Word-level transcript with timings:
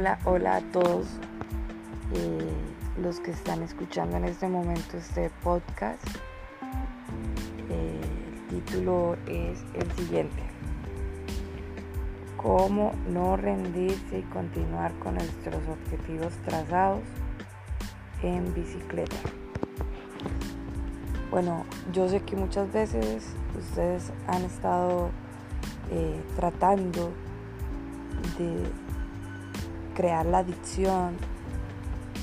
Hola, 0.00 0.18
hola 0.24 0.56
a 0.56 0.60
todos 0.72 1.08
eh, 2.14 2.52
los 3.02 3.20
que 3.20 3.32
están 3.32 3.62
escuchando 3.62 4.16
en 4.16 4.24
este 4.24 4.48
momento 4.48 4.96
este 4.96 5.28
podcast. 5.42 6.02
Eh, 7.68 8.00
el 8.48 8.48
título 8.48 9.18
es 9.26 9.62
el 9.74 9.92
siguiente. 9.92 10.42
Cómo 12.38 12.92
no 13.10 13.36
rendirse 13.36 14.20
y 14.20 14.22
continuar 14.22 14.94
con 15.00 15.16
nuestros 15.16 15.60
objetivos 15.68 16.32
trazados 16.46 17.02
en 18.22 18.54
bicicleta. 18.54 19.16
Bueno, 21.30 21.66
yo 21.92 22.08
sé 22.08 22.20
que 22.20 22.36
muchas 22.36 22.72
veces 22.72 23.34
ustedes 23.54 24.14
han 24.28 24.44
estado 24.44 25.10
eh, 25.90 26.22
tratando 26.36 27.12
de 28.38 28.64
crear 30.00 30.24
la 30.24 30.38
adicción 30.38 31.14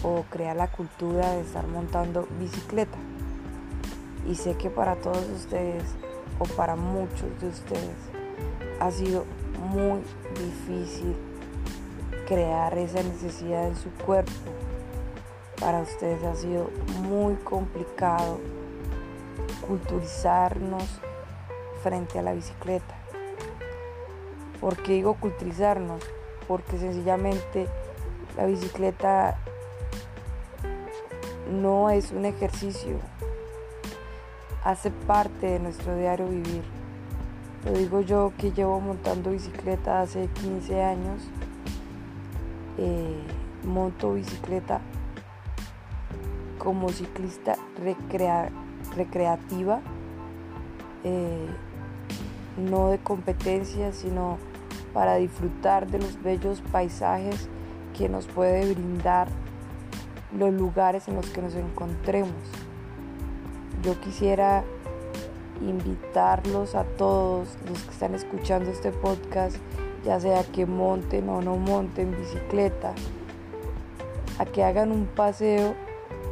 o 0.02 0.24
crear 0.32 0.56
la 0.56 0.68
cultura 0.68 1.34
de 1.34 1.42
estar 1.42 1.68
montando 1.68 2.28
bicicleta. 2.40 2.98
Y 4.28 4.34
sé 4.34 4.56
que 4.56 4.72
para 4.72 4.96
todos 4.96 5.24
ustedes 5.30 5.84
o 6.40 6.46
para 6.46 6.76
muchos 6.76 7.40
de 7.40 7.50
ustedes 7.50 8.00
ha 8.80 8.90
sido 8.90 9.26
muy 9.72 10.02
difícil 10.40 11.16
crear 12.28 12.76
esa 12.80 13.04
necesidad 13.04 13.68
en 13.68 13.76
su 13.76 13.92
cuerpo. 13.92 14.32
Para 15.60 15.82
ustedes 15.82 16.24
ha 16.24 16.34
sido 16.34 16.72
muy 17.04 17.36
complicado 17.36 18.40
culturizarnos 19.68 21.00
frente 21.84 22.18
a 22.18 22.24
la 22.24 22.34
bicicleta. 22.34 22.96
¿Por 24.60 24.78
qué 24.78 24.94
digo 24.94 25.14
culturizarnos? 25.14 26.17
Porque 26.48 26.78
sencillamente 26.78 27.68
la 28.38 28.46
bicicleta 28.46 29.38
no 31.52 31.90
es 31.90 32.12
un 32.12 32.26
ejercicio, 32.26 32.98
hace 34.64 34.92
parte 34.92 35.48
de 35.48 35.60
nuestro 35.60 35.96
diario 35.96 36.28
vivir. 36.28 36.64
Lo 37.66 37.72
digo 37.72 38.02
yo 38.02 38.34
que 38.38 38.52
llevo 38.52 38.80
montando 38.80 39.32
bicicleta 39.32 40.02
hace 40.02 40.28
15 40.28 40.84
años. 40.84 41.22
Eh, 42.78 43.24
monto 43.64 44.14
bicicleta 44.14 44.82
como 46.60 46.90
ciclista 46.90 47.56
recreativa. 48.96 49.80
Eh, 51.04 51.48
no 52.58 52.90
de 52.90 52.98
competencia, 53.00 53.94
sino 53.94 54.38
para 54.94 55.16
disfrutar 55.16 55.88
de 55.88 56.00
los 56.00 56.22
bellos 56.22 56.62
paisajes 56.72 57.50
que 57.98 58.10
nos 58.10 58.28
puede 58.28 58.74
brindar 58.74 59.28
los 60.38 60.54
lugares 60.54 61.08
en 61.08 61.16
los 61.16 61.30
que 61.30 61.42
nos 61.42 61.56
encontremos. 61.56 62.36
Yo 63.84 64.00
quisiera 64.02 64.64
invitarlos 65.62 66.76
a 66.76 66.84
todos 66.84 67.58
los 67.68 67.84
que 67.84 67.92
están 67.92 68.16
escuchando 68.16 68.70
este 68.70 68.92
podcast, 68.92 69.58
ya 70.06 70.20
sea 70.20 70.44
que 70.44 70.66
monten 70.66 71.30
o 71.30 71.42
no 71.42 71.58
monten 71.58 72.16
bicicleta, 72.18 72.94
a 74.40 74.46
que 74.46 74.64
hagan 74.64 74.92
un 74.92 75.06
paseo 75.08 75.74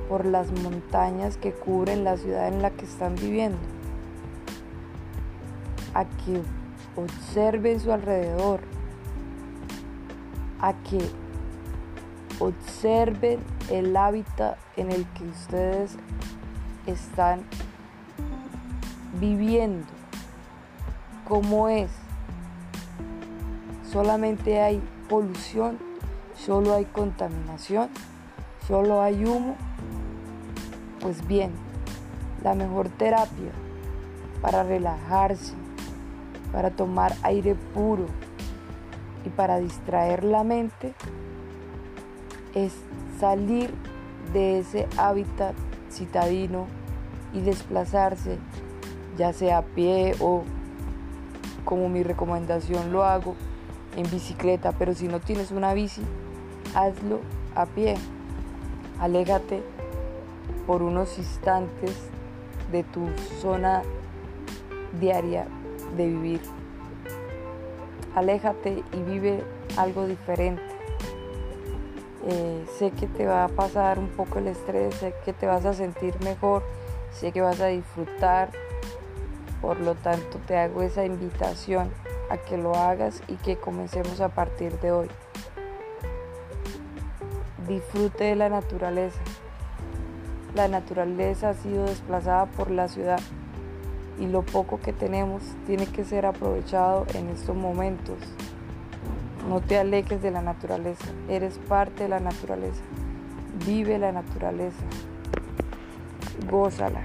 por 0.10 0.26
las 0.26 0.52
montañas 0.52 1.38
que 1.38 1.52
cubren 1.52 2.04
la 2.04 2.18
ciudad 2.18 2.48
en 2.48 2.62
la 2.62 2.70
que 2.70 2.86
están 2.86 3.16
viviendo 3.16 3.58
a 5.96 6.04
que 6.04 6.42
observen 6.96 7.80
su 7.80 7.92
alrededor, 7.92 8.62
a 10.60 10.74
que 10.74 11.00
observen 12.40 13.40
el 13.70 13.96
hábitat 13.96 14.58
en 14.76 14.92
el 14.92 15.06
que 15.14 15.26
ustedes 15.26 15.98
están 16.86 17.44
viviendo, 19.20 19.88
cómo 21.28 21.70
es. 21.70 21.92
Solamente 23.92 24.62
hay 24.62 24.82
polución, 25.08 25.78
solo 26.36 26.74
hay 26.74 26.86
contaminación, 26.86 27.90
solo 28.68 29.02
hay 29.02 29.24
humo. 29.24 29.56
Pues 31.00 31.26
bien, 31.28 31.52
la 32.44 32.56
mejor 32.56 32.90
terapia 32.90 33.52
para 34.42 34.64
relajarse, 34.64 35.54
para 36.56 36.72
tomar 36.72 37.14
aire 37.24 37.54
puro 37.74 38.06
y 39.26 39.30
para 39.30 39.60
distraer 39.60 40.24
la 40.24 40.46
mente 40.46 40.94
es 42.54 42.72
salir 43.20 43.74
de 44.32 44.60
ese 44.60 44.88
hábitat 44.98 45.54
citadino 45.92 46.68
y 47.34 47.42
desplazarse, 47.42 48.38
ya 49.18 49.34
sea 49.34 49.58
a 49.58 49.62
pie 49.64 50.16
o 50.22 50.44
como 51.66 51.90
mi 51.90 52.04
recomendación 52.04 52.94
lo 52.94 53.04
hago 53.04 53.36
en 53.98 54.10
bicicleta, 54.10 54.72
pero 54.72 54.94
si 54.94 55.10
no 55.10 55.20
tienes 55.20 55.52
una 55.52 55.74
bici, 55.74 56.04
hazlo 56.74 57.20
a 57.54 57.66
pie. 57.66 57.96
Aléjate 59.02 59.62
por 60.66 60.84
unos 60.84 61.18
instantes 61.18 61.98
de 62.72 62.84
tu 62.84 63.10
zona 63.42 63.82
diaria 65.02 65.48
de 65.96 66.08
vivir. 66.08 66.42
Aléjate 68.16 68.84
y 68.94 69.02
vive 69.04 69.44
algo 69.78 70.08
diferente. 70.08 70.64
Eh, 72.28 72.66
sé 72.80 72.92
que 72.92 73.08
te 73.08 73.26
va 73.26 73.44
a 73.44 73.50
pasar 73.50 74.00
un 74.00 74.08
poco 74.08 74.40
el 74.40 74.48
estrés, 74.48 74.96
sé 74.96 75.14
que 75.24 75.34
te 75.34 75.46
vas 75.46 75.66
a 75.66 75.74
sentir 75.74 76.20
mejor, 76.24 76.64
sé 77.12 77.32
que 77.32 77.42
vas 77.42 77.60
a 77.62 77.68
disfrutar. 77.68 78.50
Por 79.62 79.80
lo 79.80 79.96
tanto, 79.96 80.40
te 80.48 80.58
hago 80.58 80.82
esa 80.82 81.06
invitación 81.06 81.92
a 82.30 82.38
que 82.38 82.58
lo 82.58 82.76
hagas 82.76 83.22
y 83.28 83.36
que 83.36 83.58
comencemos 83.58 84.22
a 84.22 84.30
partir 84.30 84.80
de 84.80 84.92
hoy. 84.92 85.08
Disfrute 87.68 88.26
de 88.26 88.36
la 88.36 88.50
naturaleza. 88.50 89.20
La 90.56 90.68
naturaleza 90.68 91.50
ha 91.50 91.54
sido 91.54 91.86
desplazada 91.86 92.46
por 92.46 92.72
la 92.72 92.88
ciudad 92.88 93.20
y 94.20 94.28
lo 94.28 94.44
poco 94.44 94.80
que 94.80 94.94
tenemos 94.94 95.44
tiene 95.66 95.86
que 95.88 96.06
ser 96.06 96.26
aprovechado 96.26 97.06
en 97.14 97.30
estos 97.30 97.56
momentos. 97.56 98.18
No 99.50 99.62
te 99.62 99.78
alejes 99.78 100.22
de 100.22 100.32
la 100.32 100.42
naturaleza, 100.42 101.06
eres 101.30 101.60
parte 101.68 102.04
de 102.04 102.10
la 102.10 102.20
naturaleza. 102.20 102.82
Vive 103.66 104.00
la 104.00 104.12
naturaleza, 104.12 104.84
gózala. 106.50 107.02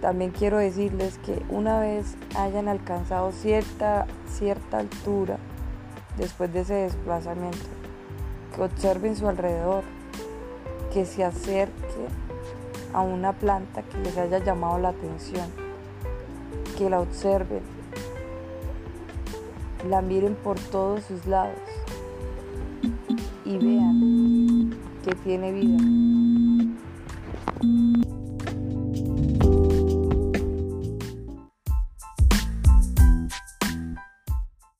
También 0.00 0.30
quiero 0.30 0.58
decirles 0.58 1.18
que 1.18 1.42
una 1.48 1.78
vez 1.78 2.16
hayan 2.36 2.68
alcanzado 2.68 3.30
cierta, 3.30 4.06
cierta 4.26 4.78
altura 4.78 5.38
después 6.16 6.52
de 6.52 6.60
ese 6.60 6.74
desplazamiento, 6.74 7.68
que 8.54 8.62
observen 8.62 9.14
su 9.14 9.28
alrededor, 9.28 9.84
que 10.92 11.04
se 11.06 11.24
acerquen 11.24 12.31
a 12.92 13.00
una 13.00 13.32
planta 13.32 13.82
que 13.82 13.98
les 13.98 14.16
haya 14.16 14.38
llamado 14.38 14.78
la 14.78 14.90
atención, 14.90 15.46
que 16.76 16.90
la 16.90 17.00
observen, 17.00 17.62
la 19.88 20.02
miren 20.02 20.34
por 20.34 20.58
todos 20.58 21.04
sus 21.04 21.26
lados 21.26 21.58
y 23.44 23.58
vean 23.58 24.74
que 25.04 25.14
tiene 25.16 25.52
vida. 25.52 25.78